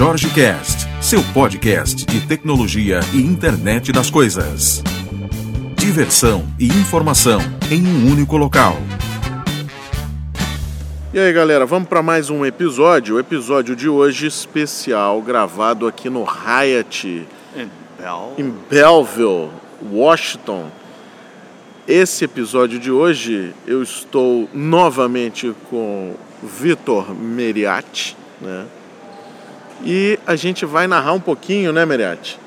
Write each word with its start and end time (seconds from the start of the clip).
Jorge 0.00 0.30
Cast, 0.30 0.86
seu 1.02 1.22
podcast 1.34 2.06
de 2.06 2.26
tecnologia 2.26 3.00
e 3.12 3.18
internet 3.20 3.92
das 3.92 4.08
coisas. 4.08 4.82
Diversão 5.76 6.42
e 6.58 6.68
informação 6.68 7.38
em 7.70 7.86
um 7.86 8.10
único 8.10 8.38
local. 8.38 8.78
E 11.12 11.18
aí, 11.18 11.30
galera, 11.34 11.66
vamos 11.66 11.86
para 11.86 12.02
mais 12.02 12.30
um 12.30 12.46
episódio. 12.46 13.16
O 13.16 13.20
episódio 13.20 13.76
de 13.76 13.90
hoje 13.90 14.26
especial, 14.26 15.20
gravado 15.20 15.86
aqui 15.86 16.08
no 16.08 16.24
Hyatt, 16.24 17.28
Em 17.54 17.68
Bell. 17.98 18.34
em 18.38 18.54
Belleville, 18.70 19.50
Washington. 19.92 20.70
Esse 21.86 22.24
episódio 22.24 22.78
de 22.78 22.90
hoje 22.90 23.52
eu 23.66 23.82
estou 23.82 24.48
novamente 24.54 25.54
com 25.68 26.14
Vitor 26.42 27.14
Meriatti, 27.14 28.16
né? 28.40 28.64
E 29.84 30.18
a 30.26 30.36
gente 30.36 30.66
vai 30.66 30.86
narrar 30.86 31.12
um 31.12 31.20
pouquinho, 31.20 31.72
né, 31.72 31.86
Meriatti, 31.86 32.38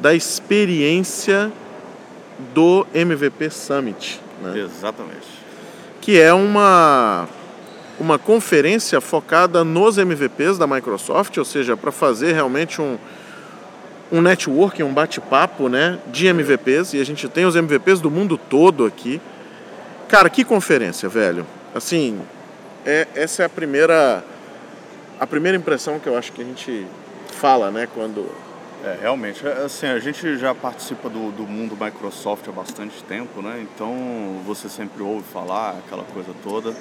da 0.00 0.14
experiência 0.14 1.52
do 2.52 2.86
MVP 2.92 3.50
Summit, 3.50 4.20
né? 4.42 4.58
Exatamente. 4.58 5.26
que 6.00 6.20
é 6.20 6.32
uma, 6.34 7.28
uma 7.98 8.18
conferência 8.18 9.00
focada 9.00 9.64
nos 9.64 9.96
MVPs 9.96 10.58
da 10.58 10.66
Microsoft, 10.66 11.36
ou 11.38 11.44
seja, 11.44 11.76
para 11.76 11.92
fazer 11.92 12.32
realmente 12.32 12.82
um, 12.82 12.98
um 14.10 14.20
networking, 14.20 14.82
um 14.82 14.92
bate-papo 14.92 15.68
né, 15.68 15.98
de 16.08 16.26
MVPs, 16.26 16.94
e 16.94 17.00
a 17.00 17.04
gente 17.04 17.28
tem 17.28 17.46
os 17.46 17.56
MVPs 17.56 18.00
do 18.00 18.10
mundo 18.10 18.36
todo 18.36 18.84
aqui. 18.84 19.20
Cara, 20.08 20.28
que 20.28 20.44
conferência, 20.44 21.08
velho. 21.08 21.46
Assim, 21.74 22.20
é, 22.84 23.08
essa 23.14 23.42
é 23.42 23.46
a 23.46 23.48
primeira, 23.48 24.22
a 25.18 25.26
primeira 25.26 25.56
impressão 25.56 25.98
que 25.98 26.06
eu 26.06 26.16
acho 26.16 26.32
que 26.32 26.42
a 26.42 26.44
gente 26.44 26.86
fala, 27.28 27.70
né, 27.70 27.88
quando... 27.92 28.30
É, 28.84 28.98
realmente, 29.00 29.46
é, 29.46 29.64
assim, 29.64 29.86
a 29.86 29.98
gente 29.98 30.36
já 30.36 30.54
participa 30.54 31.08
do, 31.08 31.32
do 31.32 31.44
mundo 31.44 31.74
Microsoft 31.80 32.46
há 32.48 32.52
bastante 32.52 33.02
tempo, 33.04 33.40
né? 33.40 33.62
Então 33.62 33.94
você 34.44 34.68
sempre 34.68 35.02
ouve 35.02 35.24
falar 35.32 35.78
aquela 35.78 36.04
coisa 36.04 36.32
toda, 36.42 36.74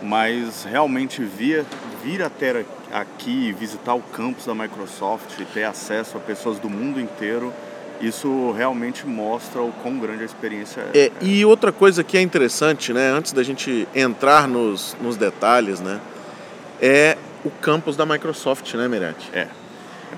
mas 0.00 0.62
realmente 0.62 1.24
vir, 1.24 1.64
vir 2.04 2.22
até 2.22 2.64
aqui, 2.92 3.52
visitar 3.52 3.94
o 3.94 4.00
campus 4.00 4.46
da 4.46 4.54
Microsoft, 4.54 5.40
ter 5.52 5.64
acesso 5.64 6.16
a 6.16 6.20
pessoas 6.20 6.60
do 6.60 6.70
mundo 6.70 7.00
inteiro, 7.00 7.52
isso 8.00 8.52
realmente 8.52 9.06
mostra 9.06 9.60
o 9.60 9.72
quão 9.82 9.98
grande 9.98 10.22
a 10.22 10.26
experiência 10.26 10.82
é. 10.94 10.98
É, 10.98 11.12
e 11.20 11.44
outra 11.44 11.70
coisa 11.70 12.02
que 12.02 12.16
é 12.16 12.22
interessante, 12.22 12.92
né, 12.92 13.10
antes 13.10 13.32
da 13.32 13.42
gente 13.42 13.86
entrar 13.94 14.48
nos, 14.48 14.96
nos 15.00 15.16
detalhes, 15.16 15.80
né, 15.80 16.00
é 16.80 17.18
o 17.44 17.50
campus 17.50 17.96
da 17.96 18.04
Microsoft, 18.04 18.74
né, 18.74 18.88
Mirati? 18.88 19.28
É. 19.32 19.48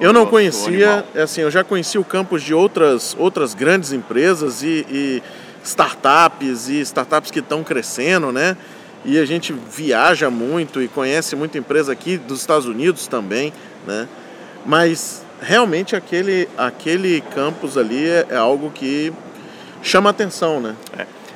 Eu 0.00 0.12
não 0.12 0.26
conhecia, 0.26 1.04
é 1.14 1.22
assim, 1.22 1.42
eu 1.42 1.50
já 1.50 1.62
conheci 1.62 1.98
o 1.98 2.04
campus 2.04 2.42
de 2.42 2.54
outras, 2.54 3.14
outras 3.18 3.54
grandes 3.54 3.92
empresas 3.92 4.62
e, 4.62 4.86
e 4.90 5.22
startups 5.62 6.68
e 6.68 6.80
startups 6.80 7.30
que 7.30 7.40
estão 7.40 7.62
crescendo, 7.62 8.32
né? 8.32 8.56
E 9.04 9.18
a 9.18 9.24
gente 9.24 9.52
viaja 9.52 10.30
muito 10.30 10.80
e 10.80 10.88
conhece 10.88 11.36
muita 11.36 11.58
empresa 11.58 11.92
aqui 11.92 12.16
dos 12.16 12.40
Estados 12.40 12.66
Unidos 12.66 13.06
também, 13.06 13.52
né? 13.86 14.08
Mas 14.64 15.24
realmente 15.40 15.94
aquele, 15.94 16.48
aquele 16.56 17.20
campus 17.34 17.76
ali 17.76 18.08
é, 18.08 18.26
é 18.30 18.36
algo 18.36 18.70
que 18.70 19.12
chama 19.82 20.10
atenção, 20.10 20.60
né? 20.60 20.74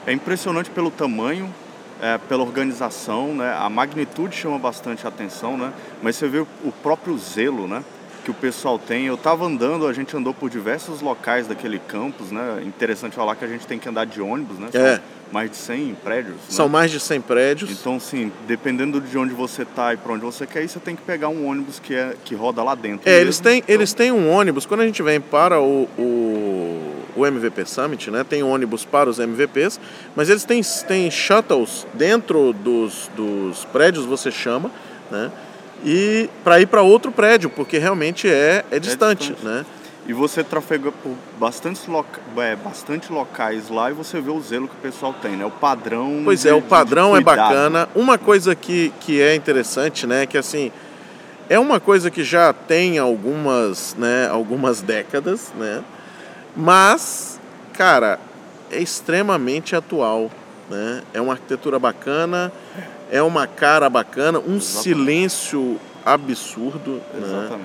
É 0.06 0.12
impressionante 0.12 0.70
pelo 0.70 0.90
tamanho, 0.90 1.52
é, 2.00 2.18
pela 2.28 2.42
organização, 2.42 3.34
né? 3.34 3.54
A 3.58 3.68
magnitude 3.68 4.34
chama 4.36 4.58
bastante 4.58 5.06
atenção, 5.06 5.56
né? 5.56 5.72
Mas 6.02 6.16
você 6.16 6.28
vê 6.28 6.38
o 6.40 6.72
próprio 6.82 7.16
zelo, 7.18 7.66
né? 7.66 7.82
Que 8.24 8.30
o 8.30 8.34
pessoal 8.34 8.78
tem. 8.78 9.06
Eu 9.06 9.14
estava 9.14 9.44
andando, 9.46 9.86
a 9.86 9.92
gente 9.92 10.16
andou 10.16 10.34
por 10.34 10.50
diversos 10.50 11.00
locais 11.00 11.46
daquele 11.46 11.78
campus, 11.78 12.30
né? 12.32 12.60
Interessante 12.66 13.14
falar 13.14 13.36
que 13.36 13.44
a 13.44 13.48
gente 13.48 13.66
tem 13.66 13.78
que 13.78 13.88
andar 13.88 14.04
de 14.04 14.20
ônibus, 14.20 14.58
né? 14.58 14.68
São 14.72 14.80
É. 14.80 15.00
mais 15.30 15.50
de 15.50 15.56
100 15.56 15.94
prédios. 16.02 16.36
São 16.48 16.66
né? 16.66 16.72
mais 16.72 16.90
de 16.90 16.98
100 16.98 17.20
prédios. 17.20 17.70
Então, 17.70 18.00
sim, 18.00 18.32
dependendo 18.48 19.00
de 19.00 19.16
onde 19.16 19.32
você 19.32 19.64
tá 19.64 19.94
e 19.94 19.96
para 19.96 20.12
onde 20.12 20.24
você 20.24 20.44
quer 20.44 20.64
ir, 20.64 20.68
você 20.68 20.80
tem 20.80 20.96
que 20.96 21.02
pegar 21.02 21.28
um 21.28 21.46
ônibus 21.48 21.78
que, 21.78 21.94
é, 21.94 22.16
que 22.24 22.34
roda 22.34 22.64
lá 22.64 22.74
dentro. 22.74 23.08
É, 23.08 23.12
mesmo. 23.12 23.24
eles 23.26 23.38
têm, 23.38 23.58
Então, 23.58 23.74
eles 23.74 23.94
têm 23.94 24.10
um 24.10 24.28
ônibus, 24.28 24.66
quando 24.66 24.80
a 24.80 24.86
gente 24.86 25.00
vem 25.04 25.20
para 25.20 25.60
o, 25.60 25.88
o, 25.96 26.02
o 27.16 27.26
MVP 27.26 27.64
Summit, 27.66 28.10
né, 28.10 28.24
tem 28.28 28.42
ônibus 28.42 28.84
para 28.84 29.08
os 29.08 29.18
MVPs, 29.18 29.80
mas 30.14 30.28
eles 30.28 30.44
têm, 30.44 30.60
têm 30.86 31.10
shuttles 31.10 31.86
dentro 31.94 32.52
dos, 32.52 33.10
dos 33.16 33.64
prédios, 33.66 34.04
você 34.04 34.30
chama, 34.30 34.70
né, 35.10 35.30
e 35.84 36.28
para 36.44 36.60
ir 36.60 36.66
para 36.66 36.82
outro 36.82 37.10
prédio, 37.10 37.50
porque 37.50 37.78
realmente 37.78 38.28
é, 38.28 38.64
é 38.70 38.78
distante, 38.78 39.32
distante. 39.32 39.44
né. 39.44 39.64
E 40.08 40.12
você 40.12 40.44
trafega 40.44 40.92
por 40.92 41.12
bastante, 41.36 41.90
loca... 41.90 42.20
é, 42.36 42.54
bastante 42.54 43.12
locais 43.12 43.68
lá 43.68 43.90
e 43.90 43.92
você 43.92 44.20
vê 44.20 44.30
o 44.30 44.40
zelo 44.40 44.68
que 44.68 44.74
o 44.74 44.78
pessoal 44.80 45.12
tem, 45.20 45.32
né? 45.32 45.44
O 45.44 45.50
padrão. 45.50 46.22
Pois 46.24 46.42
de- 46.42 46.48
é, 46.48 46.54
o 46.54 46.62
padrão 46.62 47.14
de 47.14 47.18
é 47.18 47.20
bacana. 47.22 47.88
Uma 47.92 48.16
coisa 48.16 48.54
que, 48.54 48.92
que 49.00 49.20
é 49.20 49.34
interessante, 49.34 50.06
né, 50.06 50.24
que 50.24 50.38
assim, 50.38 50.70
é 51.48 51.58
uma 51.58 51.80
coisa 51.80 52.08
que 52.08 52.22
já 52.22 52.52
tem 52.52 52.98
algumas, 52.98 53.96
né, 53.98 54.28
algumas 54.30 54.80
décadas, 54.80 55.52
né, 55.58 55.82
mas, 56.56 57.38
cara, 57.74 58.18
é 58.70 58.80
extremamente 58.80 59.76
atual, 59.76 60.30
né, 60.70 61.02
é 61.12 61.20
uma 61.20 61.34
arquitetura 61.34 61.78
bacana, 61.78 62.52
é 63.10 63.22
uma 63.22 63.46
cara 63.46 63.88
bacana, 63.88 64.38
um 64.38 64.56
Exatamente. 64.56 64.82
silêncio 64.82 65.80
absurdo, 66.04 67.02
né, 67.14 67.20
Exatamente. 67.22 67.62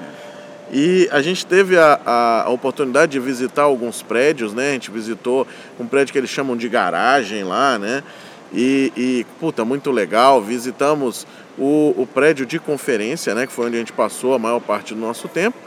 e 0.72 1.10
a 1.12 1.22
gente 1.22 1.46
teve 1.46 1.78
a, 1.78 2.00
a, 2.06 2.44
a 2.44 2.50
oportunidade 2.50 3.14
de 3.14 3.20
visitar 3.20 3.64
alguns 3.64 4.02
prédios, 4.02 4.54
né? 4.54 4.70
A 4.70 4.74
gente 4.74 4.92
visitou 4.92 5.48
um 5.80 5.86
prédio 5.86 6.12
que 6.12 6.18
eles 6.18 6.30
chamam 6.30 6.56
de 6.56 6.70
garagem 6.70 7.44
lá, 7.44 7.78
né? 7.78 8.04
E, 8.54 8.92
e 8.96 9.26
puta, 9.40 9.64
muito 9.64 9.92
legal. 9.92 10.42
Visitamos 10.42 11.26
o, 11.58 11.94
o 11.98 12.08
prédio 12.08 12.46
de 12.46 12.60
conferência, 12.60 13.34
né? 13.34 13.48
Que 13.48 13.54
foi 13.54 13.68
onde 13.68 13.76
a 13.76 13.80
gente 13.80 13.94
passou 13.94 14.34
a 14.34 14.40
maior 14.40 14.60
parte 14.60 14.94
do 14.94 15.00
nosso 15.00 15.28
tempo. 15.28 15.58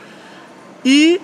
E 0.84 1.20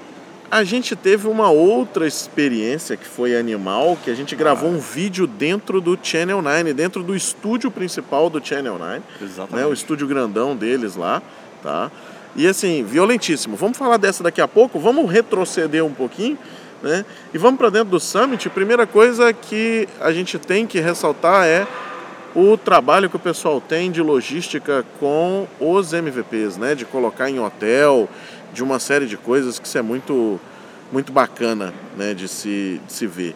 a 0.50 0.64
gente 0.64 0.96
teve 0.96 1.28
uma 1.28 1.48
outra 1.48 2.06
experiência 2.06 2.96
que 2.96 3.06
foi 3.06 3.36
animal, 3.36 3.96
que 4.02 4.10
a 4.10 4.14
gente 4.14 4.34
gravou 4.34 4.68
um 4.68 4.78
vídeo 4.78 5.26
dentro 5.26 5.80
do 5.80 5.96
Channel 6.02 6.42
9, 6.42 6.72
dentro 6.74 7.04
do 7.04 7.14
estúdio 7.14 7.70
principal 7.70 8.28
do 8.28 8.44
Channel 8.44 8.76
9 8.76 8.94
né, 8.94 9.02
o 9.20 9.24
Exatamente. 9.24 9.72
estúdio 9.74 10.08
grandão 10.08 10.56
deles 10.56 10.96
lá, 10.96 11.22
tá? 11.62 11.90
E 12.34 12.48
assim, 12.48 12.82
violentíssimo. 12.82 13.56
Vamos 13.56 13.78
falar 13.78 13.96
dessa 13.96 14.22
daqui 14.22 14.40
a 14.40 14.48
pouco, 14.48 14.80
vamos 14.80 15.10
retroceder 15.10 15.84
um 15.84 15.92
pouquinho, 15.92 16.36
né? 16.82 17.04
E 17.32 17.38
vamos 17.38 17.58
para 17.58 17.70
dentro 17.70 17.90
do 17.90 18.00
Summit. 18.00 18.48
Primeira 18.50 18.86
coisa 18.86 19.32
que 19.32 19.88
a 20.00 20.12
gente 20.12 20.38
tem 20.38 20.66
que 20.66 20.80
ressaltar 20.80 21.46
é 21.46 21.66
o 22.34 22.56
trabalho 22.56 23.10
que 23.10 23.16
o 23.16 23.20
pessoal 23.20 23.60
tem 23.60 23.90
de 23.90 24.00
logística 24.00 24.84
com 24.98 25.46
os 25.58 25.92
MVPs, 25.92 26.56
né? 26.56 26.74
De 26.74 26.84
colocar 26.84 27.28
em 27.28 27.40
hotel, 27.40 28.08
de 28.52 28.62
uma 28.62 28.78
série 28.78 29.06
de 29.06 29.16
coisas 29.16 29.58
que 29.58 29.66
isso 29.66 29.78
é 29.78 29.82
muito, 29.82 30.40
muito 30.92 31.12
bacana, 31.12 31.72
né? 31.96 32.14
De 32.14 32.28
se, 32.28 32.80
de 32.86 32.92
se 32.92 33.06
ver. 33.06 33.34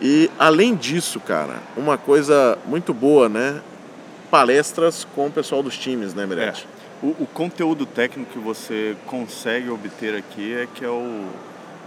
E 0.00 0.30
além 0.38 0.74
disso, 0.74 1.18
cara, 1.18 1.56
uma 1.76 1.98
coisa 1.98 2.58
muito 2.66 2.94
boa, 2.94 3.28
né? 3.28 3.60
Palestras 4.30 5.06
com 5.14 5.26
o 5.26 5.30
pessoal 5.30 5.62
dos 5.62 5.76
times, 5.76 6.14
né, 6.14 6.26
Mirete? 6.26 6.66
O, 7.02 7.08
o 7.20 7.28
conteúdo 7.32 7.86
técnico 7.86 8.32
que 8.32 8.38
você 8.38 8.96
consegue 9.06 9.70
obter 9.70 10.14
aqui 10.14 10.54
é 10.54 10.66
que 10.72 10.84
é 10.84 10.88
o 10.88 11.26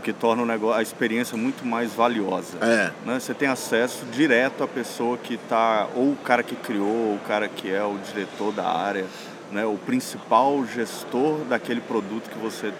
que 0.02 0.12
torna 0.12 0.42
o 0.42 0.46
negócio, 0.46 0.80
a 0.80 0.82
experiência 0.82 1.38
muito 1.38 1.66
mais 1.66 1.94
valiosa. 1.94 2.58
É. 2.60 2.92
né? 3.06 3.20
Você 3.20 3.34
tem 3.34 3.48
acesso 3.48 4.04
direto 4.12 4.64
à 4.64 4.68
pessoa 4.68 5.18
que 5.18 5.36
está, 5.36 5.88
ou 5.96 6.14
o 6.14 6.16
cara 6.16 6.44
que 6.44 6.56
criou, 6.56 6.88
ou 6.88 7.16
o 7.16 7.20
cara 7.20 7.48
que 7.48 7.72
é 7.72 7.84
o 7.84 7.98
diretor 8.12 8.52
da 8.52 8.68
área, 8.68 9.06
né? 9.52 9.66
o 9.66 9.78
principal 9.86 10.66
gestor 10.66 11.40
daquele 11.50 11.82
produto 11.82 12.30
que 12.30 12.38
você 12.38 12.72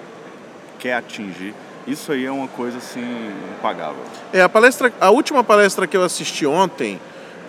quer 0.80 0.94
atingir. 0.94 1.54
Isso 1.88 2.12
aí 2.12 2.26
é 2.26 2.32
uma 2.32 2.48
coisa 2.48 2.78
assim 2.78 3.32
impagável. 3.58 4.04
É, 4.32 4.42
a 4.42 4.50
palestra, 4.50 4.92
a 5.00 5.10
última 5.10 5.44
palestra 5.44 5.88
que 5.88 5.98
eu 5.98 6.04
assisti 6.04 6.46
ontem 6.46 7.00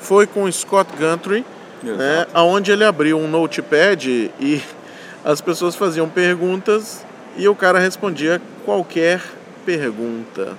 foi 0.00 0.26
com 0.26 0.44
o 0.44 0.52
Scott 0.52 0.90
Gantry, 0.96 1.44
né, 1.82 2.22
Exato. 2.22 2.38
onde 2.38 2.72
ele 2.72 2.84
abriu 2.84 3.18
um 3.18 3.28
notepad 3.28 4.30
e 4.40 4.62
as 5.24 5.40
pessoas 5.40 5.74
faziam 5.74 6.08
perguntas 6.08 7.04
e 7.36 7.46
o 7.48 7.54
cara 7.54 7.78
respondia 7.78 8.40
qualquer 8.64 9.20
pergunta. 9.64 10.56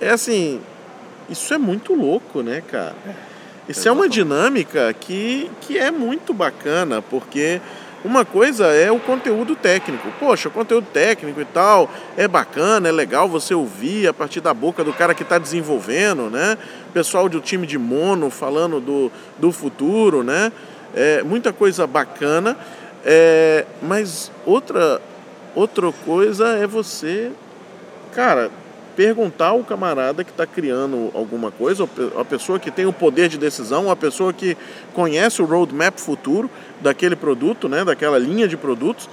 É 0.00 0.10
assim, 0.10 0.60
isso 1.28 1.52
é 1.52 1.58
muito 1.58 1.94
louco, 1.94 2.42
né, 2.42 2.62
cara? 2.66 2.94
Isso 3.68 3.88
é 3.88 3.92
uma 3.92 4.08
dinâmica 4.08 4.92
que, 4.92 5.50
que 5.60 5.76
é 5.76 5.90
muito 5.90 6.32
bacana, 6.32 7.02
porque 7.02 7.60
uma 8.04 8.24
coisa 8.24 8.66
é 8.66 8.92
o 8.92 9.00
conteúdo 9.00 9.56
técnico. 9.56 10.08
Poxa, 10.20 10.48
o 10.48 10.52
conteúdo 10.52 10.86
técnico 10.92 11.40
e 11.40 11.44
tal 11.44 11.90
é 12.16 12.28
bacana, 12.28 12.88
é 12.88 12.92
legal 12.92 13.28
você 13.28 13.52
ouvir 13.52 14.06
a 14.06 14.14
partir 14.14 14.40
da 14.40 14.54
boca 14.54 14.84
do 14.84 14.92
cara 14.92 15.12
que 15.12 15.24
está 15.24 15.38
desenvolvendo, 15.38 16.30
né? 16.30 16.56
Pessoal 16.94 17.28
do 17.28 17.40
time 17.40 17.66
de 17.66 17.76
mono 17.76 18.30
falando 18.30 18.80
do, 18.80 19.10
do 19.36 19.50
futuro, 19.50 20.22
né? 20.22 20.52
É, 20.94 21.24
muita 21.24 21.52
coisa 21.52 21.84
bacana. 21.84 22.56
É, 23.04 23.64
mas 23.82 24.30
outra, 24.44 25.02
outra 25.56 25.90
coisa 26.04 26.50
é 26.50 26.66
você, 26.68 27.32
cara, 28.14 28.50
perguntar 28.96 29.48
ao 29.48 29.62
camarada 29.62 30.24
que 30.24 30.30
está 30.30 30.46
criando 30.46 31.10
alguma 31.14 31.50
coisa, 31.50 31.88
a 32.18 32.24
pessoa 32.24 32.58
que 32.58 32.70
tem 32.70 32.86
o 32.86 32.92
poder 32.92 33.28
de 33.28 33.36
decisão, 33.36 33.90
a 33.90 33.94
pessoa 33.94 34.32
que 34.32 34.56
conhece 34.94 35.42
o 35.42 35.44
roadmap 35.44 35.98
futuro 35.98 36.50
daquele 36.80 37.14
produto, 37.14 37.68
né, 37.68 37.84
daquela 37.84 38.18
linha 38.18 38.48
de 38.48 38.56
produtos, 38.56 39.08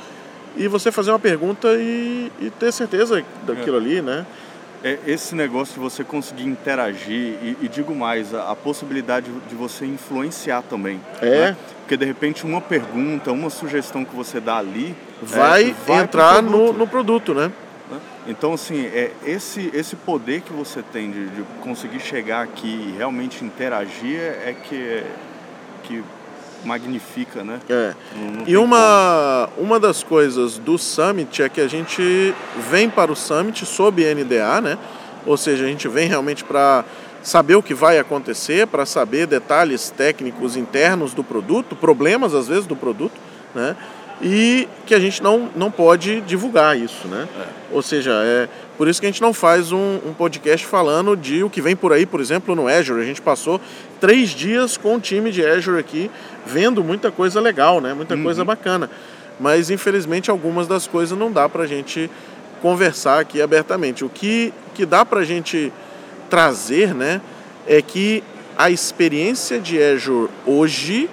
e 0.56 0.68
você 0.68 0.92
fazer 0.92 1.12
uma 1.12 1.20
pergunta 1.20 1.68
e, 1.76 2.32
e 2.40 2.50
ter 2.50 2.72
certeza 2.72 3.24
daquilo 3.46 3.78
é. 3.78 3.80
ali, 3.80 4.02
né? 4.02 4.26
É 4.84 5.00
esse 5.08 5.34
negócio 5.34 5.76
de 5.76 5.80
você 5.80 6.04
conseguir 6.04 6.44
interagir 6.44 7.38
e, 7.42 7.58
e 7.62 7.70
digo 7.70 7.96
mais, 7.96 8.34
a, 8.34 8.52
a, 8.52 8.56
possibilidade 8.56 9.32
de 9.48 9.56
você 9.56 9.86
influenciar 9.86 10.62
também. 10.62 11.00
É. 11.22 11.30
Né? 11.30 11.58
Porque 11.80 11.96
de 11.96 12.06
repente 12.06 12.46
uma 12.46 12.60
pergunta, 12.60 13.32
uma 13.32 13.50
sugestão 13.50 14.04
que 14.04 14.14
você 14.14 14.42
dá 14.42 14.58
ali 14.58 14.94
vai, 15.22 15.70
é, 15.70 15.76
vai 15.88 16.04
entrar 16.04 16.44
no, 16.44 16.74
no 16.74 16.86
produto, 16.86 17.34
né? 17.34 17.50
Então, 18.26 18.54
assim, 18.54 18.86
é 18.86 19.12
esse, 19.26 19.70
esse 19.74 19.96
poder 19.96 20.42
que 20.42 20.54
você 20.54 20.82
tem 20.82 21.12
de, 21.12 21.28
de 21.30 21.44
conseguir 21.62 22.00
chegar 22.00 22.42
aqui 22.42 22.68
e 22.68 22.98
realmente 22.98 23.44
interagir 23.44 24.18
é 24.20 24.56
que, 24.64 25.04
que 25.84 26.04
magnifica, 26.64 27.44
né? 27.44 27.60
É. 27.70 27.94
Não, 28.16 28.32
não 28.32 28.48
e 28.48 28.56
uma, 28.56 29.50
uma 29.58 29.80
das 29.80 30.04
coisas 30.04 30.58
do 30.58 30.78
Summit 30.78 31.44
é 31.44 31.50
que 31.50 31.60
a 31.60 31.68
gente 31.68 32.34
vem 32.70 32.90
para 32.90 33.12
o 33.12 33.16
Summit 33.16 33.66
sob 33.66 34.02
NDA, 34.14 34.62
né? 34.62 34.78
Ou 35.26 35.38
seja, 35.38 35.66
a 35.66 35.68
gente 35.68 35.88
vem 35.88 36.08
realmente 36.08 36.44
para 36.44 36.86
saber 37.22 37.56
o 37.56 37.64
que 37.64 37.74
vai 37.74 37.98
acontecer, 37.98 38.68
para 38.68 38.86
saber 38.86 39.28
detalhes 39.28 39.90
técnicos 39.90 40.58
internos 40.58 41.14
do 41.14 41.24
produto, 41.24 41.76
problemas 41.76 42.34
às 42.34 42.48
vezes 42.48 42.66
do 42.66 42.76
produto, 42.76 43.20
né? 43.56 43.76
E 44.22 44.68
que 44.86 44.94
a 44.94 45.00
gente 45.00 45.22
não, 45.22 45.50
não 45.56 45.72
pode 45.72 46.22
divulgar 46.22 46.78
isso, 46.78 47.08
né? 47.08 47.28
É. 47.40 47.46
Ou 47.72 47.82
seja, 47.82 48.12
é 48.24 48.48
por 48.78 48.88
isso 48.88 49.00
que 49.00 49.06
a 49.06 49.10
gente 49.10 49.22
não 49.22 49.34
faz 49.34 49.72
um, 49.72 50.00
um, 50.06 50.14
podcast 50.14 50.66
falando 50.66 51.16
de 51.16 51.44
o 51.44 51.50
que 51.50 51.62
vem 51.62 51.76
por 51.76 51.94
aí, 51.94 52.06
por 52.06 52.20
exemplo, 52.20 52.56
no 52.56 52.68
Azure. 52.68 53.02
A 53.02 53.06
gente 53.06 53.22
passou 53.22 53.60
três 54.00 54.30
dias 54.30 54.78
com 54.78 54.96
o 54.96 55.00
time 55.00 55.32
de 55.32 55.46
Azure 55.46 55.80
aqui, 55.80 56.10
vendo 56.46 56.84
muita 56.84 57.12
coisa 57.12 57.40
legal, 57.40 57.80
né? 57.80 57.94
Muita 57.94 58.16
uhum. 58.16 58.24
coisa 58.24 58.44
bacana. 58.44 58.90
Mas 59.40 59.70
infelizmente 59.70 60.32
algumas 60.32 60.68
das 60.68 60.88
coisas 60.88 61.18
não 61.18 61.32
dá 61.32 61.48
para 61.48 61.64
a 61.64 61.68
gente 61.68 62.10
conversar 62.62 63.20
aqui 63.20 63.42
abertamente. 63.42 64.06
O 64.06 64.10
que, 64.10 64.54
que 64.74 64.86
dá 64.86 65.06
para 65.06 65.20
a 65.20 65.26
gente 65.26 65.72
trazer, 66.30 66.96
né, 66.96 67.22
é 67.68 67.82
que 67.82 68.24
a 68.58 68.72
experiência 68.72 69.60
de 69.60 69.82
Azure 69.82 70.30
hoje 70.46 71.10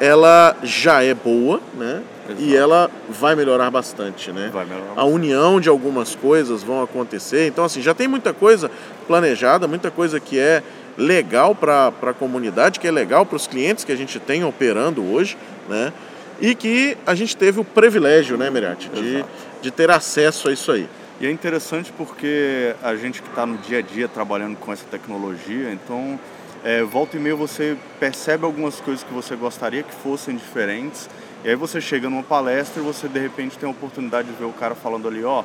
ela 0.00 0.56
já 0.62 1.02
é 1.02 1.14
boa, 1.14 1.60
né? 1.74 2.02
Exato. 2.28 2.42
E 2.42 2.56
ela 2.56 2.90
vai 3.08 3.34
melhorar 3.34 3.70
bastante, 3.70 4.32
né? 4.32 4.50
Vai 4.52 4.64
melhorar 4.64 4.92
a 4.96 5.04
união 5.04 5.60
de 5.60 5.68
algumas 5.68 6.14
coisas 6.14 6.62
vão 6.62 6.82
acontecer. 6.82 7.46
Então, 7.46 7.64
assim, 7.64 7.82
já 7.82 7.94
tem 7.94 8.08
muita 8.08 8.32
coisa 8.32 8.70
planejada, 9.06 9.68
muita 9.68 9.90
coisa 9.90 10.18
que 10.18 10.38
é 10.38 10.62
legal 10.96 11.54
para 11.54 11.88
a 11.88 12.12
comunidade, 12.14 12.80
que 12.80 12.88
é 12.88 12.90
legal 12.90 13.26
para 13.26 13.36
os 13.36 13.46
clientes 13.46 13.84
que 13.84 13.92
a 13.92 13.96
gente 13.96 14.18
tem 14.18 14.44
operando 14.44 15.04
hoje, 15.04 15.36
né? 15.68 15.92
E 16.40 16.54
que 16.54 16.96
a 17.06 17.14
gente 17.14 17.36
teve 17.36 17.60
o 17.60 17.64
privilégio, 17.64 18.36
né, 18.36 18.50
Mirati, 18.50 18.88
de, 18.88 19.24
de 19.62 19.70
ter 19.70 19.90
acesso 19.90 20.48
a 20.48 20.52
isso 20.52 20.72
aí. 20.72 20.88
E 21.20 21.26
é 21.26 21.30
interessante 21.30 21.92
porque 21.96 22.74
a 22.82 22.96
gente 22.96 23.22
que 23.22 23.28
está 23.28 23.46
no 23.46 23.56
dia 23.58 23.78
a 23.78 23.82
dia 23.82 24.08
trabalhando 24.08 24.56
com 24.56 24.72
essa 24.72 24.84
tecnologia, 24.90 25.70
então 25.72 26.18
é, 26.64 26.82
volta 26.82 27.16
e 27.16 27.20
meia 27.20 27.36
você 27.36 27.76
percebe 28.00 28.44
algumas 28.44 28.80
coisas 28.80 29.04
que 29.04 29.14
você 29.14 29.36
gostaria 29.36 29.82
que 29.82 29.94
fossem 29.94 30.34
diferentes 30.34 31.08
e 31.44 31.50
aí 31.50 31.54
você 31.54 31.78
chega 31.78 32.08
numa 32.08 32.22
palestra 32.22 32.82
e 32.82 32.84
você 32.84 33.06
de 33.06 33.20
repente 33.20 33.58
tem 33.58 33.68
a 33.68 33.70
oportunidade 33.70 34.28
de 34.28 34.34
ver 34.34 34.46
o 34.46 34.52
cara 34.52 34.74
falando 34.74 35.06
ali, 35.06 35.22
ó, 35.22 35.44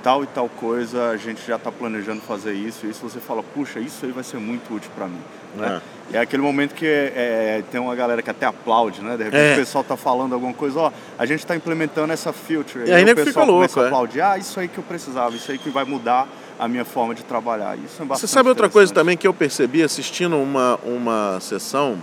tal 0.00 0.22
e 0.22 0.26
tal 0.26 0.48
coisa, 0.48 1.10
a 1.10 1.16
gente 1.16 1.44
já 1.46 1.56
está 1.56 1.72
planejando 1.72 2.20
fazer 2.20 2.52
isso, 2.52 2.86
e 2.86 2.90
isso 2.90 3.00
você 3.02 3.18
fala, 3.18 3.42
puxa, 3.42 3.80
isso 3.80 4.06
aí 4.06 4.12
vai 4.12 4.24
ser 4.24 4.38
muito 4.38 4.72
útil 4.72 4.90
para 4.94 5.06
mim. 5.06 5.20
Né? 5.56 5.82
É. 6.12 6.18
é. 6.18 6.20
aquele 6.20 6.42
momento 6.42 6.72
que 6.74 6.86
é, 6.86 7.64
tem 7.70 7.80
uma 7.80 7.96
galera 7.96 8.22
que 8.22 8.30
até 8.30 8.46
aplaude, 8.46 9.02
né? 9.02 9.16
De 9.16 9.24
repente 9.24 9.42
é. 9.42 9.52
o 9.54 9.56
pessoal 9.56 9.82
tá 9.82 9.96
falando 9.96 10.34
alguma 10.34 10.54
coisa, 10.54 10.78
ó, 10.78 10.92
a 11.18 11.26
gente 11.26 11.40
está 11.40 11.56
implementando 11.56 12.12
essa 12.12 12.32
feature. 12.32 12.88
E 12.88 12.92
aí, 12.92 13.02
o 13.02 13.16
pessoal 13.16 13.44
louco, 13.44 13.58
começa 13.58 13.80
a 13.80 13.82
é. 13.82 13.86
aplaudir, 13.86 14.20
ah, 14.20 14.38
isso 14.38 14.60
aí 14.60 14.68
que 14.68 14.78
eu 14.78 14.84
precisava, 14.84 15.34
isso 15.34 15.50
aí 15.50 15.58
que 15.58 15.68
vai 15.68 15.84
mudar 15.84 16.28
a 16.58 16.68
minha 16.68 16.84
forma 16.84 17.12
de 17.12 17.24
trabalhar. 17.24 17.76
Isso 17.76 18.00
é 18.02 18.06
Você 18.06 18.28
sabe 18.28 18.48
outra 18.48 18.68
coisa 18.68 18.94
também 18.94 19.16
que 19.16 19.26
eu 19.26 19.34
percebi 19.34 19.82
assistindo 19.82 20.36
uma, 20.36 20.78
uma 20.84 21.40
sessão? 21.40 21.98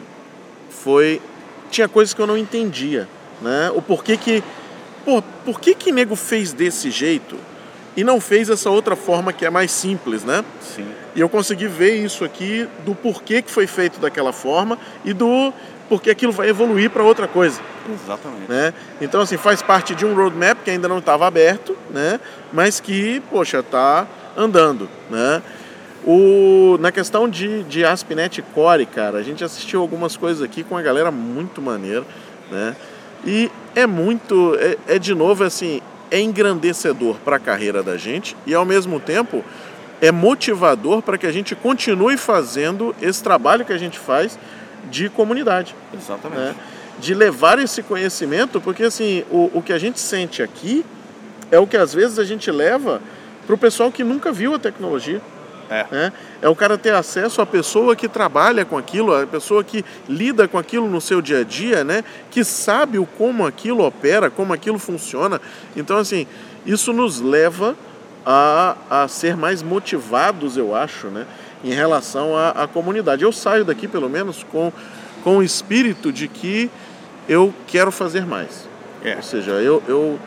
Foi. 0.70 1.22
Tinha 1.70 1.88
coisas 1.88 2.14
que 2.14 2.22
eu 2.22 2.28
não 2.28 2.38
entendia 2.38 3.08
né? 3.42 3.72
O 3.74 3.82
porquê 3.82 4.18
que. 4.18 4.44
Pô, 5.06 5.22
por 5.46 5.60
que 5.60 5.74
que 5.74 5.92
nego 5.92 6.16
fez 6.16 6.52
desse 6.52 6.92
jeito 6.92 7.38
e 7.98 8.04
não 8.04 8.22
fez 8.22 8.50
essa 8.50 8.70
outra 8.70 8.96
forma 8.96 9.34
que 9.34 9.46
é 9.46 9.50
mais 9.50 9.72
simples, 9.72 10.24
né? 10.24 10.46
Sim. 10.62 10.86
E 11.16 11.20
eu 11.20 11.28
consegui 11.28 11.68
ver 11.68 11.96
isso 11.96 12.24
aqui 12.24 12.70
do 12.86 12.94
porquê 12.94 13.42
que 13.42 13.50
foi 13.50 13.66
feito 13.66 14.00
daquela 14.00 14.32
forma 14.32 14.78
e 15.04 15.14
do 15.14 15.52
porquê 15.90 16.12
aquilo 16.12 16.32
vai 16.32 16.50
evoluir 16.50 16.92
para 16.92 17.02
outra 17.04 17.28
coisa. 17.28 17.60
Exatamente. 17.92 18.50
Né? 18.50 18.74
Então, 19.02 19.22
assim, 19.22 19.38
faz 19.38 19.64
parte 19.64 19.96
de 19.96 20.06
um 20.06 20.14
roadmap 20.14 20.60
que 20.64 20.70
ainda 20.70 20.88
não 20.88 21.00
estava 21.00 21.26
aberto, 21.26 21.76
né? 21.90 22.20
Mas 22.54 22.80
que, 22.80 23.20
poxa, 23.32 23.60
está 23.60 24.06
andando, 24.38 24.88
né? 25.10 25.42
O, 26.06 26.78
na 26.80 26.92
questão 26.92 27.28
de, 27.28 27.64
de 27.64 27.84
ASP.NET 27.84 28.42
Core, 28.54 28.86
cara, 28.86 29.18
a 29.18 29.24
gente 29.24 29.44
assistiu 29.44 29.82
algumas 29.82 30.16
coisas 30.16 30.44
aqui 30.44 30.64
com 30.64 30.78
a 30.78 30.82
galera 30.82 31.12
muito 31.12 31.62
maneira, 31.62 32.06
né? 32.52 32.76
E 33.26 33.52
é 33.76 33.86
muito, 33.86 34.56
é, 34.60 34.96
é 34.96 35.00
de 35.00 35.14
novo 35.14 35.44
assim, 35.44 35.82
é 36.10 36.20
engrandecedor 36.20 37.16
para 37.24 37.36
a 37.36 37.40
carreira 37.40 37.84
da 37.84 37.98
gente 37.98 38.36
e 38.46 38.54
ao 38.54 38.66
mesmo 38.66 39.00
tempo 39.00 39.44
é 40.02 40.12
motivador 40.12 41.02
para 41.02 41.18
que 41.18 41.26
a 41.26 41.32
gente 41.32 41.56
continue 41.56 42.18
fazendo 42.18 42.96
esse 43.02 43.22
trabalho 43.22 43.66
que 43.66 43.74
a 43.74 43.78
gente 43.78 43.98
faz 43.98 44.38
de 44.90 45.10
comunidade. 45.10 45.76
Exatamente. 45.94 46.40
Né? 46.40 46.56
De 47.00 47.14
levar 47.14 47.60
esse 47.60 47.84
conhecimento, 47.84 48.60
porque 48.62 48.84
assim, 48.84 49.24
o, 49.30 49.52
o 49.54 49.62
que 49.62 49.74
a 49.74 49.78
gente 49.78 50.00
sente 50.00 50.42
aqui 50.42 50.86
é 51.52 51.60
o 51.60 51.68
que 51.68 51.78
às 51.78 51.94
vezes 51.94 52.20
a 52.20 52.24
gente 52.24 52.50
leva 52.52 53.02
para 53.46 53.56
o 53.56 53.58
pessoal 53.58 53.92
que 53.92 54.04
nunca 54.04 54.32
viu 54.32 54.54
a 54.54 54.60
tecnologia. 54.60 55.22
É. 55.70 55.86
Né? 55.92 56.14
é 56.42 56.48
o 56.48 56.56
cara 56.56 56.78
ter 56.78 56.94
acesso 56.94 57.42
à 57.42 57.46
pessoa 57.46 57.96
que 57.96 58.08
trabalha 58.08 58.64
com 58.64 58.78
aquilo, 58.78 59.14
a 59.14 59.28
pessoa 59.28 59.64
que 59.64 59.84
lida 60.08 60.48
com 60.48 60.58
aquilo 60.58 60.88
no 60.90 61.02
seu 61.02 61.22
dia 61.22 61.40
a 61.40 61.44
dia, 61.44 61.84
né? 61.84 62.04
Que 62.32 62.44
sabe 62.44 62.98
o 62.98 63.06
como 63.06 63.46
aquilo 63.46 63.86
opera, 63.86 64.30
como 64.30 64.54
aquilo 64.54 64.80
funciona. 64.80 65.42
Então, 65.76 65.98
assim, 65.98 66.26
isso 66.66 66.94
nos 66.94 67.20
leva 67.20 67.76
a, 68.26 68.76
a 68.90 69.08
ser 69.08 69.36
mais 69.36 69.64
motivados, 69.64 70.58
eu 70.58 70.76
acho, 70.76 71.08
né? 71.08 71.26
Em 71.64 71.74
relação 71.74 72.36
à, 72.36 72.50
à 72.50 72.68
comunidade. 72.68 73.24
Eu 73.24 73.32
saio 73.32 73.66
daqui, 73.66 73.88
pelo 73.88 74.10
menos, 74.10 74.44
com, 74.44 74.72
com 75.24 75.38
o 75.38 75.44
espírito 75.44 76.12
de 76.12 76.28
que 76.28 76.70
eu 77.28 77.54
quero 77.68 77.92
fazer 77.92 78.26
mais. 78.26 78.68
É. 79.04 79.16
Ou 79.16 79.24
seja, 79.24 79.52
eu, 79.52 79.82
eu, 79.88 80.20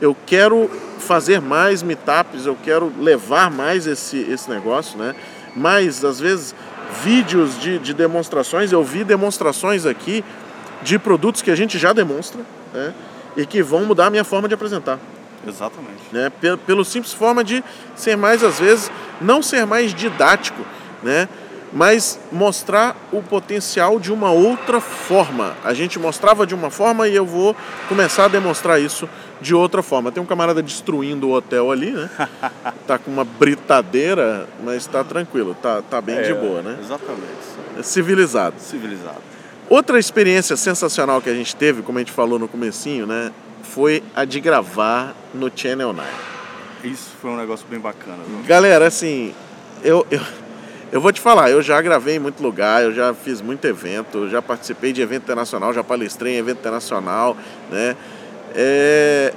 eu 0.00 0.16
quero 0.26 0.70
fazer 0.98 1.40
mais 1.40 1.82
meetups, 1.82 2.46
eu 2.46 2.56
quero 2.62 2.92
levar 2.98 3.50
mais 3.50 3.86
esse, 3.86 4.18
esse 4.18 4.48
negócio, 4.50 4.98
né? 4.98 5.14
Mais, 5.56 6.04
às 6.04 6.20
vezes, 6.20 6.54
vídeos 7.02 7.58
de, 7.58 7.78
de 7.78 7.94
demonstrações, 7.94 8.72
eu 8.72 8.82
vi 8.84 9.04
demonstrações 9.04 9.86
aqui 9.86 10.24
de 10.82 10.98
produtos 10.98 11.42
que 11.42 11.50
a 11.50 11.56
gente 11.56 11.78
já 11.78 11.92
demonstra, 11.92 12.40
né? 12.72 12.94
E 13.36 13.46
que 13.46 13.62
vão 13.62 13.84
mudar 13.84 14.06
a 14.06 14.10
minha 14.10 14.24
forma 14.24 14.48
de 14.48 14.54
apresentar. 14.54 14.98
Exatamente. 15.46 16.02
Né? 16.12 16.30
Pelo, 16.40 16.58
pelo 16.58 16.84
simples 16.84 17.12
forma 17.12 17.44
de 17.44 17.62
ser 17.94 18.16
mais, 18.16 18.42
às 18.42 18.58
vezes, 18.58 18.90
não 19.20 19.42
ser 19.42 19.66
mais 19.66 19.94
didático, 19.94 20.62
né? 21.02 21.28
Mas 21.72 22.18
mostrar 22.32 22.96
o 23.12 23.22
potencial 23.22 24.00
de 24.00 24.12
uma 24.12 24.30
outra 24.30 24.80
forma. 24.80 25.56
A 25.64 25.74
gente 25.74 25.98
mostrava 25.98 26.46
de 26.46 26.54
uma 26.54 26.70
forma 26.70 27.08
e 27.08 27.14
eu 27.14 27.26
vou 27.26 27.54
começar 27.88 28.24
a 28.24 28.28
demonstrar 28.28 28.80
isso 28.80 29.08
de 29.40 29.54
outra 29.54 29.82
forma. 29.82 30.10
Tem 30.10 30.22
um 30.22 30.26
camarada 30.26 30.62
destruindo 30.62 31.28
o 31.28 31.32
hotel 31.32 31.70
ali, 31.70 31.90
né? 31.90 32.10
tá 32.86 32.98
com 32.98 33.10
uma 33.10 33.24
britadeira, 33.24 34.48
mas 34.64 34.86
tá 34.86 35.04
tranquilo, 35.04 35.54
tá, 35.54 35.82
tá 35.82 36.00
bem 36.00 36.18
é, 36.18 36.22
de 36.22 36.34
boa, 36.34 36.62
né? 36.62 36.78
Exatamente. 36.80 37.86
Civilizado. 37.86 38.56
Civilizado. 38.58 39.28
Outra 39.68 39.98
experiência 39.98 40.56
sensacional 40.56 41.20
que 41.20 41.28
a 41.28 41.34
gente 41.34 41.54
teve, 41.54 41.82
como 41.82 41.98
a 41.98 42.00
gente 42.00 42.12
falou 42.12 42.38
no 42.38 42.48
comecinho, 42.48 43.06
né? 43.06 43.30
Foi 43.62 44.02
a 44.16 44.24
de 44.24 44.40
gravar 44.40 45.14
no 45.34 45.50
Channel 45.54 45.92
9. 45.92 46.08
Isso 46.84 47.10
foi 47.20 47.30
um 47.30 47.36
negócio 47.36 47.66
bem 47.68 47.78
bacana. 47.78 48.18
Viu? 48.26 48.42
Galera, 48.46 48.86
assim, 48.86 49.34
eu, 49.82 50.06
eu, 50.10 50.20
eu 50.90 51.00
vou 51.00 51.12
te 51.12 51.20
falar, 51.20 51.50
eu 51.50 51.62
já 51.62 51.80
gravei 51.80 52.16
em 52.16 52.18
muito 52.18 52.42
lugar, 52.42 52.82
eu 52.82 52.92
já 52.92 53.12
fiz 53.12 53.40
muito 53.40 53.64
evento, 53.66 54.28
já 54.28 54.40
participei 54.40 54.92
de 54.92 55.02
evento 55.02 55.24
internacional, 55.24 55.72
já 55.72 55.84
palestrei 55.84 56.34
em 56.34 56.36
evento 56.38 56.58
internacional, 56.58 57.36
né? 57.70 57.96
É, 58.54 59.34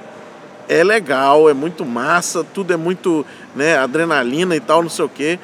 é 0.70 0.84
legal, 0.84 1.50
é 1.50 1.54
muito 1.54 1.86
massa, 1.86 2.44
tudo 2.44 2.72
é 2.72 2.78
muito 2.78 3.26
né, 3.56 3.78
adrenalina 3.78 4.56
e 4.56 4.60
tal, 4.60 4.82
não 4.82 4.90
sei 4.90 5.06
o 5.06 5.10
quê. 5.10 5.38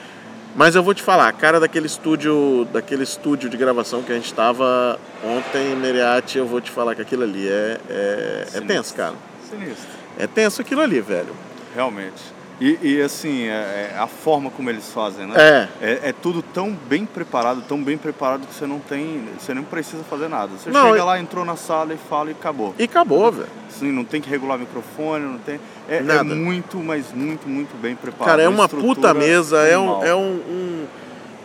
Mas 0.56 0.76
eu 0.76 0.82
vou 0.82 0.94
te 0.94 1.04
falar, 1.04 1.28
a 1.28 1.34
cara 1.34 1.60
daquele 1.60 1.86
estúdio, 1.86 2.68
daquele 2.72 3.04
estúdio 3.04 3.50
de 3.50 3.58
gravação 3.58 4.02
que 4.02 4.12
a 4.12 4.16
gente 4.16 4.26
estava 4.26 5.00
ontem 5.24 5.74
em 5.74 5.76
Meriate, 5.76 6.38
eu 6.38 6.48
vou 6.48 6.62
te 6.62 6.72
falar 6.72 6.96
que 6.96 7.02
aquilo 7.02 7.24
ali 7.24 7.48
é, 7.48 7.78
é, 7.90 8.48
é 8.56 8.62
tenso, 8.62 8.96
cara. 8.96 9.14
Sinistro. 9.48 9.86
É 10.18 10.26
tenso 10.26 10.62
aquilo 10.62 10.82
ali, 10.82 11.00
velho. 11.00 11.36
Realmente. 11.76 12.37
E, 12.60 12.80
e, 12.82 13.02
assim, 13.02 13.44
é, 13.44 13.92
é 13.94 14.00
a 14.00 14.08
forma 14.08 14.50
como 14.50 14.68
eles 14.70 14.92
fazem, 14.92 15.28
né? 15.28 15.36
É. 15.38 15.68
é. 15.80 16.00
é. 16.10 16.12
tudo 16.14 16.42
tão 16.42 16.72
bem 16.72 17.06
preparado, 17.06 17.62
tão 17.68 17.84
bem 17.84 17.98
preparado 17.98 18.48
que 18.48 18.54
você 18.54 18.66
não 18.66 18.80
tem. 18.80 19.26
Você 19.40 19.54
nem 19.54 19.64
precisa 19.64 20.04
fazer 20.04 20.28
nada. 20.28 20.52
Você 20.58 20.72
Não, 20.72 20.88
chega 20.88 20.98
e- 20.98 21.02
lá, 21.06 21.20
entrou 21.20 21.46
na 21.46 21.56
sala 21.56 21.94
e 21.94 21.98
fala 21.98 22.30
e 22.30 22.34
acabou. 22.34 22.74
E 22.80 22.84
acabou, 22.86 23.32
velho. 23.32 23.50
Assim, 23.70 23.92
não 23.92 24.04
tem 24.04 24.20
que 24.20 24.30
regular 24.30 24.58
microfone, 24.58 25.26
não 25.26 25.38
tem. 25.38 25.60
É, 25.88 25.98
é 25.98 26.24
muito, 26.24 26.78
mas 26.78 27.14
muito, 27.14 27.48
muito 27.48 27.80
bem 27.80 27.96
preparado. 27.96 28.28
Cara, 28.28 28.42
é 28.42 28.48
uma 28.50 28.66
estrutura 28.66 28.96
puta 28.96 29.14
mesa, 29.14 29.60
é, 29.60 29.78
um, 29.78 29.82
animal. 29.84 30.04
é 30.06 30.16
um, 30.16 30.20
um- 30.20 30.86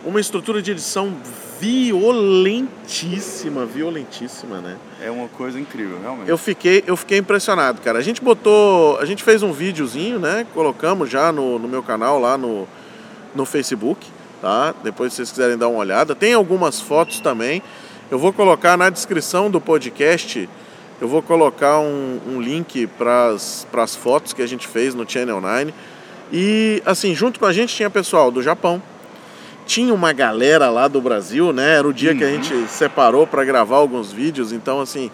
uma 0.05 0.19
estrutura 0.19 0.61
de 0.61 0.71
edição 0.71 1.13
violentíssima, 1.63 3.65
violentíssima, 3.65 4.59
né? 4.59 4.75
É 5.01 5.09
uma 5.09 5.29
coisa 5.29 5.57
incrível, 5.57 5.97
realmente. 6.01 6.27
Eu 6.27 6.37
fiquei, 6.37 6.83
eu 6.85 6.97
fiquei 6.97 7.19
impressionado, 7.19 7.79
cara. 7.79 7.99
A 7.99 8.01
gente 8.01 8.21
botou, 8.21 8.99
a 8.99 9.05
gente 9.05 9.23
fez 9.23 9.41
um 9.41 9.53
videozinho, 9.53 10.19
né? 10.19 10.45
Colocamos 10.53 11.09
já 11.09 11.31
no, 11.31 11.57
no 11.57 11.69
meu 11.69 11.81
canal 11.81 12.19
lá 12.19 12.37
no, 12.37 12.67
no 13.33 13.45
Facebook, 13.45 14.05
tá? 14.41 14.75
Depois 14.83 15.13
se 15.13 15.17
vocês 15.17 15.31
quiserem 15.31 15.57
dar 15.57 15.69
uma 15.69 15.79
olhada. 15.79 16.13
Tem 16.13 16.33
algumas 16.33 16.81
fotos 16.81 17.21
também. 17.21 17.63
Eu 18.11 18.19
vou 18.19 18.33
colocar 18.33 18.75
na 18.75 18.89
descrição 18.89 19.49
do 19.49 19.61
podcast, 19.61 20.49
eu 20.99 21.07
vou 21.07 21.21
colocar 21.21 21.79
um, 21.79 22.19
um 22.27 22.41
link 22.41 22.87
para 22.87 23.29
as 23.29 23.95
fotos 23.95 24.33
que 24.33 24.41
a 24.41 24.47
gente 24.47 24.67
fez 24.67 24.93
no 24.93 25.09
Channel 25.09 25.39
9. 25.39 25.73
E 26.29 26.83
assim, 26.85 27.15
junto 27.15 27.39
com 27.39 27.45
a 27.45 27.53
gente 27.53 27.73
tinha 27.73 27.89
pessoal 27.89 28.29
do 28.29 28.43
Japão. 28.43 28.83
Tinha 29.65 29.93
uma 29.93 30.13
galera 30.13 30.69
lá 30.69 30.87
do 30.87 31.01
Brasil, 31.01 31.53
né? 31.53 31.77
Era 31.77 31.87
o 31.87 31.93
dia 31.93 32.15
que 32.15 32.23
a 32.23 32.29
gente 32.29 32.67
separou 32.67 33.25
para 33.25 33.43
gravar 33.43 33.77
alguns 33.77 34.11
vídeos, 34.11 34.51
então 34.51 34.81
assim, 34.81 35.09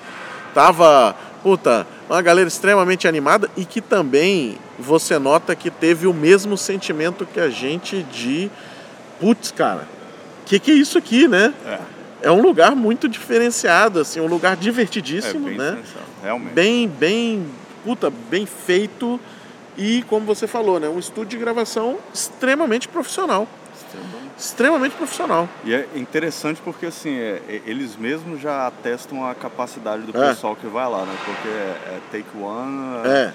tava, 0.53 1.15
puta, 1.43 1.85
uma 2.09 2.21
galera 2.21 2.47
extremamente 2.47 3.07
animada 3.07 3.49
e 3.55 3.63
que 3.65 3.81
também 3.81 4.57
você 4.77 5.19
nota 5.19 5.55
que 5.55 5.69
teve 5.69 6.07
o 6.07 6.13
mesmo 6.13 6.57
sentimento 6.57 7.25
que 7.25 7.39
a 7.39 7.49
gente 7.49 8.03
de 8.03 8.49
putz, 9.19 9.51
cara. 9.51 9.87
Que 10.45 10.59
que 10.59 10.71
é 10.71 10.73
isso 10.73 10.97
aqui, 10.97 11.27
né? 11.27 11.53
É, 11.65 11.79
É 12.23 12.31
um 12.31 12.41
lugar 12.41 12.75
muito 12.75 13.07
diferenciado, 13.07 13.99
assim, 13.99 14.19
um 14.19 14.27
lugar 14.27 14.53
é 14.53 14.55
divertidíssimo, 14.55 15.45
bem 15.45 15.57
né? 15.57 15.77
realmente. 16.23 16.53
Bem, 16.53 16.87
bem, 16.87 17.45
puta, 17.83 18.11
bem 18.29 18.45
feito 18.45 19.19
e 19.77 20.03
como 20.09 20.25
você 20.25 20.45
falou, 20.45 20.79
né, 20.79 20.89
um 20.89 20.99
estúdio 20.99 21.29
de 21.29 21.37
gravação 21.37 21.97
extremamente 22.13 22.87
profissional, 22.87 23.47
extremamente 23.73 24.28
profissional. 24.97 25.47
E 25.65 25.73
é 25.73 25.87
interessante 25.95 26.61
porque 26.63 26.85
assim, 26.85 27.15
é- 27.17 27.41
é- 27.49 27.61
eles 27.65 27.95
mesmos 27.95 28.39
já 28.41 28.67
atestam 28.67 29.25
a 29.27 29.35
capacidade 29.35 30.03
do 30.03 30.17
É. 30.17 30.29
pessoal 30.29 30.55
que 30.55 30.67
vai 30.67 30.87
lá, 30.89 31.03
né? 31.05 31.13
Porque 31.25 31.47
é, 31.47 31.77
é 31.95 31.99
take 32.11 32.37
one, 32.41 33.07
É. 33.07 33.33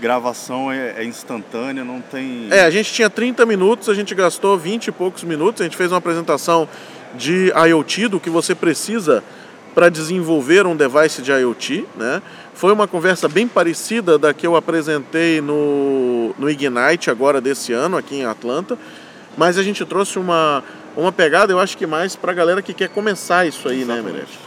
gravação 0.00 0.70
é, 0.70 0.94
é 0.98 1.04
instantânea, 1.04 1.84
não 1.84 2.00
tem. 2.00 2.48
É, 2.50 2.64
a 2.64 2.70
gente 2.70 2.92
tinha 2.92 3.10
30 3.10 3.44
minutos, 3.44 3.88
a 3.88 3.94
gente 3.94 4.14
gastou 4.14 4.56
20 4.58 4.88
e 4.88 4.92
poucos 4.92 5.24
minutos, 5.24 5.60
a 5.60 5.64
gente 5.64 5.76
fez 5.76 5.90
uma 5.92 5.98
apresentação 5.98 6.68
de 7.14 7.52
IoT, 7.54 8.08
do 8.08 8.18
que 8.20 8.28
você 8.30 8.54
precisa 8.54 9.22
para 9.74 9.88
desenvolver 9.88 10.66
um 10.66 10.76
device 10.76 11.20
de 11.20 11.32
IoT, 11.32 11.84
né? 11.96 12.22
Foi 12.54 12.72
uma 12.72 12.86
conversa 12.86 13.28
bem 13.28 13.48
parecida 13.48 14.16
da 14.16 14.32
que 14.32 14.46
eu 14.46 14.54
apresentei 14.54 15.40
no, 15.40 16.32
no 16.38 16.48
Ignite 16.48 17.10
agora 17.10 17.40
desse 17.40 17.72
ano, 17.72 17.96
aqui 17.96 18.16
em 18.16 18.24
Atlanta, 18.24 18.78
mas 19.36 19.58
a 19.58 19.62
gente 19.62 19.84
trouxe 19.84 20.18
uma, 20.18 20.62
uma 20.96 21.12
pegada, 21.12 21.52
eu 21.52 21.60
acho 21.60 21.76
que 21.76 21.86
mais 21.86 22.16
para 22.16 22.32
a 22.32 22.34
galera 22.34 22.62
que 22.62 22.74
quer 22.74 22.88
começar 22.88 23.46
isso 23.46 23.68
aí, 23.68 23.84
né, 23.84 23.94
Exatamente. 23.94 24.12
Merete? 24.12 24.44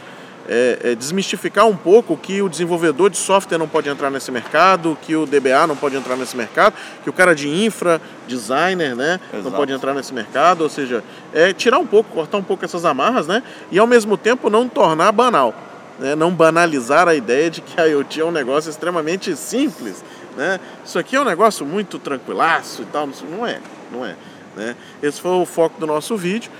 é, 0.47 0.79
é 0.83 0.95
desmistificar 0.95 1.67
um 1.67 1.75
pouco 1.75 2.15
que 2.15 2.41
o 2.41 2.49
desenvolvedor 2.49 3.09
de 3.09 3.17
software 3.17 3.57
não 3.57 3.67
pode 3.67 3.89
entrar 3.89 4.09
nesse 4.09 4.31
mercado, 4.31 4.97
que 5.01 5.15
o 5.15 5.25
DBA 5.25 5.67
não 5.67 5.75
pode 5.75 5.95
entrar 5.95 6.15
nesse 6.15 6.35
mercado, 6.37 6.73
que 7.03 7.09
o 7.09 7.13
cara 7.13 7.35
de 7.35 7.47
infra, 7.49 8.01
designer, 8.27 8.95
né, 8.95 9.19
não 9.31 9.39
Exato. 9.39 9.55
pode 9.55 9.73
entrar 9.73 9.93
nesse 9.93 10.13
mercado, 10.13 10.61
ou 10.61 10.69
seja, 10.69 11.03
é 11.33 11.51
tirar 11.51 11.77
um 11.77 11.85
pouco, 11.85 12.11
cortar 12.11 12.37
um 12.37 12.43
pouco 12.43 12.63
essas 12.63 12.85
amarras, 12.85 13.27
né, 13.27 13.43
e 13.71 13.77
ao 13.77 13.87
mesmo 13.87 14.17
tempo 14.17 14.49
não 14.49 14.67
tornar 14.67 15.11
banal, 15.11 15.53
né, 15.99 16.15
não 16.15 16.31
banalizar 16.31 17.07
a 17.07 17.15
ideia 17.15 17.49
de 17.49 17.61
que 17.61 17.79
a 17.79 17.85
IoT 17.85 18.21
é 18.21 18.25
um 18.25 18.31
negócio 18.31 18.69
extremamente 18.69 19.35
simples, 19.35 20.03
né, 20.37 20.59
isso 20.85 20.97
aqui 20.97 21.15
é 21.15 21.21
um 21.21 21.25
negócio 21.25 21.65
muito 21.65 21.99
tranquilaço 21.99 22.83
e 22.83 22.85
tal, 22.85 23.09
não 23.29 23.45
é, 23.45 23.59
não 23.91 24.05
é, 24.05 24.15
né, 24.57 24.75
esse 25.01 25.21
foi 25.21 25.31
o 25.31 25.45
foco 25.45 25.79
do 25.79 25.87
nosso 25.87 26.17
vídeo, 26.17 26.51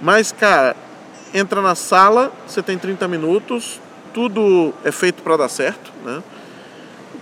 mas 0.00 0.30
cara, 0.30 0.76
entra 1.34 1.60
na 1.60 1.74
sala, 1.74 2.32
você 2.46 2.62
tem 2.62 2.78
30 2.78 3.08
minutos, 3.08 3.80
tudo 4.14 4.72
é 4.84 4.92
feito 4.92 5.22
para 5.22 5.36
dar 5.36 5.48
certo, 5.48 5.92
né? 6.04 6.22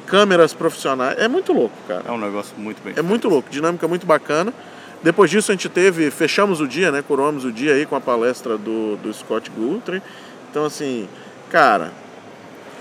Câmeras 0.07 0.53
profissionais, 0.53 1.19
é 1.19 1.27
muito 1.27 1.53
louco, 1.53 1.75
cara. 1.89 2.03
É 2.07 2.13
um 2.13 2.19
negócio 2.19 2.55
muito 2.59 2.83
bem 2.85 2.93
É 2.97 3.03
muito 3.03 3.29
louco, 3.29 3.49
dinâmica 3.51 3.89
muito 3.89 4.07
bacana. 4.07 4.53
Depois 5.03 5.31
disso 5.31 5.51
a 5.51 5.55
gente 5.55 5.69
teve, 5.69 6.11
fechamos 6.11 6.61
o 6.61 6.69
dia, 6.69 6.91
né? 6.91 7.03
Coroamos 7.03 7.45
o 7.45 7.53
dia 7.53 7.75
aí 7.75 7.85
com 7.85 7.97
a 7.97 8.01
palestra 8.01 8.57
do, 8.57 8.97
do 8.97 9.13
Scott 9.13 9.51
Guthrie. 9.51 10.03
Então 10.51 10.65
assim, 10.65 11.09
cara, 11.51 11.91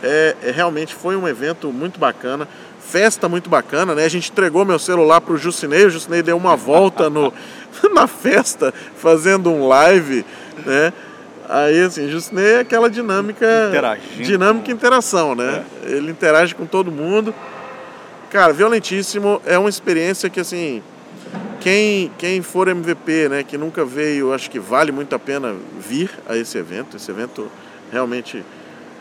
é, 0.03 0.35
é- 0.43 0.51
realmente 0.51 0.93
foi 0.93 1.15
um 1.15 1.27
evento 1.27 1.71
muito 1.71 1.99
bacana, 1.99 2.47
festa 2.83 3.27
muito 3.29 3.49
bacana, 3.49 3.95
né? 3.95 4.05
A 4.05 4.09
gente 4.09 4.31
entregou 4.31 4.65
meu 4.65 4.77
celular 4.77 5.21
pro 5.21 5.37
Jucinei, 5.37 5.85
o 5.85 5.89
Jucinei 5.89 6.21
deu 6.21 6.37
uma 6.37 6.55
volta 6.55 7.09
no, 7.09 7.33
na 7.93 8.07
festa, 8.07 8.73
fazendo 8.97 9.49
um 9.49 9.67
live, 9.67 10.25
né? 10.65 10.93
Aí 11.49 11.81
assim, 11.81 12.09
Jucinei 12.09 12.53
é 12.53 12.59
aquela 12.59 12.89
dinâmica, 12.89 13.45
Interagindo 13.69 14.23
dinâmica 14.23 14.65
com- 14.65 14.71
interação, 14.71 15.35
né? 15.35 15.63
Ele 15.83 16.11
interage 16.11 16.53
com 16.55 16.65
todo 16.65 16.91
mundo. 16.91 17.33
Cara, 18.29 18.51
violentíssimo, 18.53 19.41
é 19.45 19.57
uma 19.57 19.69
experiência 19.69 20.29
que 20.29 20.39
assim, 20.39 20.81
quem, 21.59 22.11
quem 22.17 22.41
for 22.41 22.67
MVP, 22.67 23.29
né, 23.29 23.43
que 23.43 23.57
nunca 23.57 23.85
veio, 23.85 24.33
acho 24.33 24.49
que 24.49 24.59
vale 24.59 24.91
muito 24.91 25.15
a 25.15 25.19
pena 25.19 25.55
vir 25.79 26.09
a 26.27 26.35
esse 26.35 26.57
evento. 26.57 26.97
Esse 26.97 27.11
evento 27.11 27.47
realmente 27.91 28.43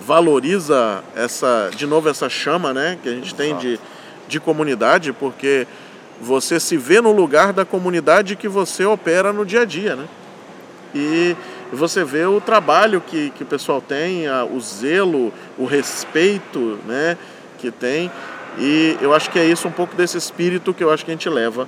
valoriza 0.03 1.03
essa, 1.15 1.71
de 1.75 1.87
novo, 1.87 2.09
essa 2.09 2.29
chama, 2.29 2.73
né, 2.75 2.99
que 3.03 3.09
a 3.09 3.13
gente 3.13 3.35
tem 3.35 3.57
de, 3.57 3.81
de 4.29 4.41
comunidade, 4.41 5.13
porque 5.13 5.67
você 6.21 6.61
se 6.61 6.77
vê 6.77 7.01
no 7.01 7.13
lugar 7.13 7.53
da 7.53 7.65
comunidade 7.65 8.37
que 8.37 8.49
você 8.49 8.85
opera 8.85 9.33
no 9.33 9.45
dia 9.47 9.63
a 9.63 9.65
dia, 9.65 9.97
né? 9.97 10.07
E 10.95 11.35
você 11.73 12.05
vê 12.05 12.27
o 12.27 12.41
trabalho 12.41 13.01
que, 13.01 13.31
que 13.31 13.43
o 13.43 13.47
pessoal 13.47 13.81
tem, 13.81 14.27
a- 14.29 14.45
o 14.45 14.61
zelo, 14.61 15.33
o 15.57 15.65
respeito 15.65 16.79
né, 16.87 17.17
que 17.59 17.71
tem. 17.71 18.11
E 18.59 18.97
eu 19.01 19.15
acho 19.15 19.31
que 19.31 19.39
é 19.39 19.45
isso 19.45 19.67
um 19.67 19.73
pouco 19.73 19.97
desse 19.97 20.19
espírito 20.19 20.75
que 20.75 20.85
eu 20.85 20.91
acho 20.93 21.05
que 21.05 21.11
a 21.11 21.15
gente 21.15 21.29
leva 21.31 21.67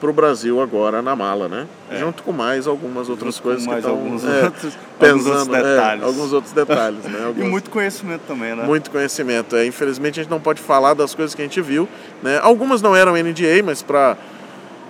para 0.00 0.08
o 0.10 0.12
Brasil 0.12 0.60
agora 0.62 1.02
na 1.02 1.14
mala, 1.14 1.46
né? 1.48 1.66
Junto 1.98 2.22
com 2.22 2.32
mais 2.32 2.66
algumas 2.66 3.08
outras 3.10 3.34
Junto 3.34 3.42
coisas 3.42 3.66
mais 3.66 3.84
que 3.84 3.90
estão 3.90 4.02
alguns 4.02 4.24
é, 4.24 4.44
outros- 4.44 4.64
alguns 4.98 5.26
outros 5.26 5.44
pesando, 5.48 5.54
é, 5.56 5.62
detalhes. 5.62 6.04
alguns 6.04 6.32
outros 6.32 6.52
detalhes, 6.54 7.04
né? 7.04 7.18
E 7.20 7.24
Alguns- 7.26 7.48
muito 7.50 7.70
conhecimento 7.70 8.22
também, 8.26 8.54
né? 8.56 8.64
muito 8.64 8.90
conhecimento. 8.90 9.54
É, 9.56 9.66
infelizmente 9.66 10.18
a 10.18 10.22
gente 10.22 10.30
não 10.30 10.40
pode 10.40 10.60
falar 10.62 10.94
das 10.94 11.14
coisas 11.14 11.34
que 11.34 11.42
a 11.42 11.44
gente 11.44 11.60
viu. 11.60 11.86
Né? 12.22 12.38
Algumas 12.42 12.80
não 12.80 12.96
eram 12.96 13.12
NDA, 13.16 13.62
mas 13.64 13.82
para 13.82 14.16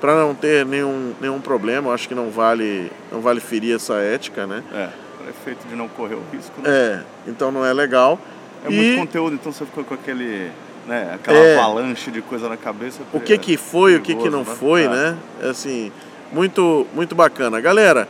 para 0.00 0.14
não 0.18 0.34
ter 0.34 0.64
nenhum, 0.64 1.12
nenhum 1.20 1.40
problema, 1.42 1.90
eu 1.90 1.92
acho 1.92 2.08
que 2.08 2.14
não 2.14 2.30
vale 2.30 2.90
não 3.12 3.20
vale 3.20 3.38
ferir 3.38 3.74
essa 3.76 3.94
ética, 3.96 4.46
né? 4.46 4.62
É, 4.72 4.88
para 5.18 5.28
efeito 5.30 5.68
de 5.68 5.74
não 5.76 5.88
correr 5.88 6.14
o 6.14 6.22
risco. 6.32 6.52
Né? 6.62 6.70
É, 6.70 7.00
então 7.26 7.50
não 7.52 7.66
é 7.66 7.72
legal. 7.74 8.18
É 8.64 8.70
e 8.70 8.74
muito 8.74 8.98
conteúdo, 8.98 9.34
então 9.34 9.52
você 9.52 9.64
ficou 9.66 9.84
com 9.84 9.92
aquele, 9.94 10.50
né, 10.86 11.12
aquela 11.14 11.38
É. 11.38 11.58
avalanche 11.58 12.10
de 12.10 12.20
coisa 12.22 12.48
na 12.48 12.56
cabeça. 12.56 13.00
o 13.12 13.20
que 13.20 13.36
que 13.38 13.56
foi, 13.56 13.96
o 13.96 14.00
que 14.00 14.14
que 14.14 14.28
não 14.30 14.44
perigoso, 14.44 14.56
foi, 14.56 14.84
É. 14.84 14.88
né? 14.88 15.16
É 15.42 15.48
assim, 15.50 15.92
muito 16.32 16.86
muito 16.94 17.14
bacana. 17.14 17.60
Galera, 17.60 18.08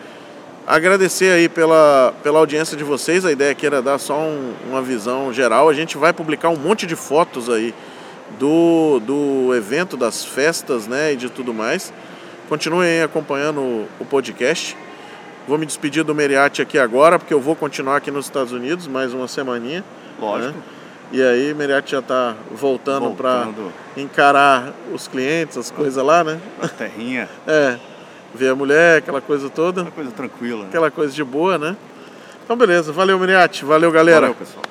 agradecer 0.66 1.32
aí 1.32 1.48
pela, 1.48 2.12
pela 2.22 2.38
audiência 2.38 2.76
de 2.76 2.84
vocês. 2.84 3.24
A 3.24 3.32
ideia 3.32 3.52
aqui 3.52 3.66
era 3.66 3.82
dar 3.82 3.98
só 3.98 4.18
um- 4.18 4.52
uma 4.68 4.80
visão 4.82 5.32
geral. 5.32 5.68
A 5.68 5.74
gente 5.74 5.96
vai 5.98 6.12
publicar 6.12 6.48
um 6.48 6.56
monte 6.56 6.86
de 6.86 6.94
fotos 6.96 7.48
aí 7.48 7.74
do, 8.38 9.00
do 9.00 9.54
evento, 9.54 9.96
das 9.96 10.24
festas, 10.24 10.86
né, 10.86 11.12
e 11.12 11.16
de 11.16 11.28
tudo 11.28 11.52
mais. 11.52 11.92
Continuem 12.48 13.02
acompanhando 13.02 13.60
o, 13.60 13.88
o 14.00 14.04
podcast. 14.04 14.76
Vou 15.48 15.58
me 15.58 15.66
despedir 15.66 16.04
do 16.04 16.14
Meriati 16.14 16.62
aqui 16.62 16.78
agora, 16.78 17.18
porque 17.18 17.34
eu 17.34 17.40
vou 17.40 17.56
continuar 17.56 17.96
aqui 17.96 18.10
nos 18.10 18.26
Estados 18.26 18.52
Unidos 18.52 18.86
mais 18.86 19.12
uma 19.12 19.26
semaninha. 19.26 19.82
Lógico. 20.20 20.52
né? 20.52 20.62
E 21.12 21.20
aí, 21.22 21.52
Meriati 21.54 21.92
já 21.92 21.98
está 21.98 22.36
voltando 22.52 23.10
para 23.16 23.44
Voltando. 23.44 23.72
encarar 23.96 24.72
os 24.92 25.08
clientes, 25.08 25.56
as 25.56 25.70
coisas 25.70 26.04
lá, 26.04 26.22
né? 26.22 26.40
Na 26.62 26.68
terrinha, 26.68 27.28
É, 27.48 27.76
ver 28.32 28.50
a 28.50 28.54
mulher, 28.54 28.98
aquela 28.98 29.20
coisa 29.20 29.50
toda, 29.50 29.82
uma 29.82 29.90
coisa 29.90 30.10
tranquila. 30.12 30.60
né? 30.62 30.68
aquela 30.68 30.90
coisa 30.90 31.12
de 31.12 31.24
boa, 31.24 31.58
né? 31.58 31.76
Então, 32.44 32.56
beleza. 32.56 32.92
Valeu, 32.92 33.18
Meriati. 33.18 33.64
Valeu, 33.64 33.90
galera. 33.90 34.20
Valeu, 34.20 34.34
pessoal. 34.34 34.62